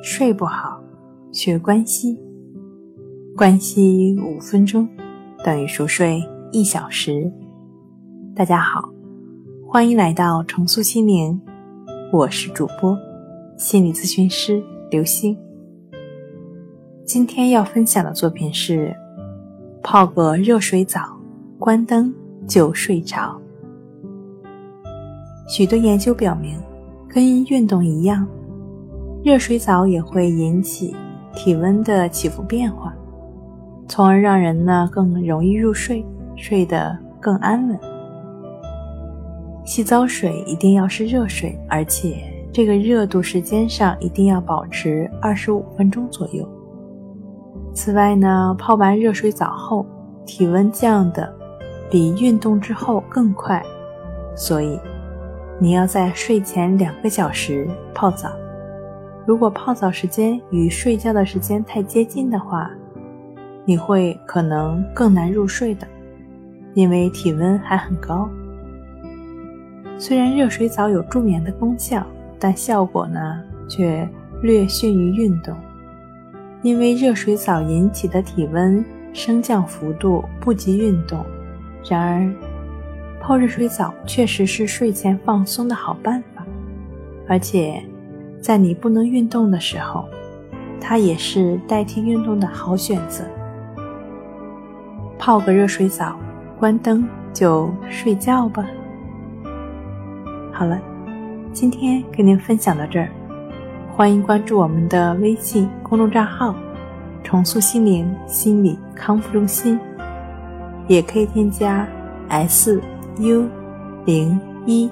[0.00, 0.80] 睡不好，
[1.32, 2.18] 学关西。
[3.36, 4.88] 关西五分钟
[5.44, 6.22] 等于熟睡
[6.52, 7.30] 一小时。
[8.34, 8.88] 大家好，
[9.66, 11.40] 欢迎来到重塑心灵，
[12.12, 12.96] 我是主播
[13.56, 15.36] 心理咨询师刘星。
[17.04, 18.94] 今天要分享的作品是
[19.82, 21.00] 泡个热水澡，
[21.58, 22.14] 关灯
[22.46, 23.36] 就睡着。
[25.48, 26.56] 许多研究表明，
[27.08, 28.26] 跟运动一样。
[29.24, 30.94] 热水澡也会引起
[31.34, 32.94] 体温的起伏变化，
[33.88, 36.04] 从而让人呢更容易入睡，
[36.36, 37.78] 睡得更安稳。
[39.64, 42.16] 洗澡水一定要是热水，而且
[42.52, 46.48] 这个热度时间上一定要保持二十五分钟左右。
[47.74, 49.84] 此外呢，泡完热水澡后，
[50.24, 51.30] 体温降的
[51.90, 53.62] 比运动之后更快，
[54.36, 54.78] 所以
[55.60, 58.30] 你要在睡前两个小时泡澡。
[59.28, 62.70] 如果泡澡时间与睡觉的时间太接近的话，
[63.66, 65.86] 你会可能更难入睡的，
[66.72, 68.26] 因为体温还很高。
[69.98, 72.06] 虽然热水澡有助眠的功效，
[72.38, 74.08] 但效果呢却
[74.40, 75.54] 略逊于运动，
[76.62, 81.22] 因为热水澡引起的体温升降幅度不及运动。
[81.86, 86.46] 然而，泡热水澡确实是睡前放松的好办法，
[87.28, 87.84] 而且。
[88.40, 90.08] 在你不能运动的时候，
[90.80, 93.24] 它也是代替运动的好选择。
[95.18, 96.16] 泡个热水澡，
[96.58, 98.64] 关灯就睡觉吧。
[100.52, 100.80] 好了，
[101.52, 103.08] 今天跟您分享到这儿，
[103.94, 106.54] 欢迎关注我们的微信公众账号
[107.22, 109.78] “重塑心灵心理康复中心”，
[110.86, 111.86] 也可以添加
[112.28, 112.80] “s
[113.18, 113.46] u
[114.04, 114.88] 零一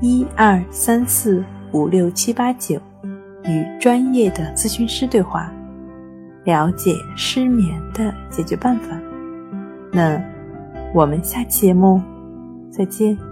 [0.00, 1.42] 一二三四”。
[1.72, 2.80] 五六七八九，
[3.44, 5.52] 与专业的咨询师对话，
[6.44, 8.88] 了解失眠的解决办法。
[9.92, 10.20] 那
[10.94, 12.00] 我们下期节目
[12.70, 13.31] 再见。